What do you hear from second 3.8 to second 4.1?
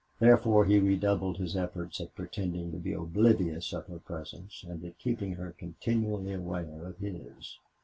her